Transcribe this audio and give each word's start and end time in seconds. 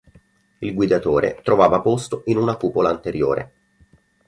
Il 0.57 0.73
guidatore 0.73 1.41
trovava 1.43 1.79
posto 1.79 2.23
in 2.25 2.37
una 2.37 2.57
cupola 2.57 2.89
anteriore. 2.89 3.53